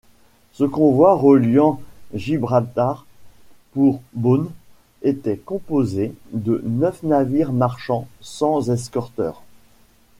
Ce 0.53 0.63
convoi 0.63 1.15
reliant 1.15 1.79
Gibraltar 2.15 3.05
pour 3.71 4.01
Bône 4.13 4.49
était 5.03 5.37
composé 5.37 6.11
de 6.33 6.59
neuf 6.65 7.03
navires 7.03 7.53
marchands 7.53 8.07
sans 8.19 8.71
escorteur. 8.71 9.43